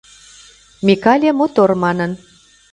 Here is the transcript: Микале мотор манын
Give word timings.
Микале 0.85 1.29
мотор 1.39 1.71
манын 1.83 2.11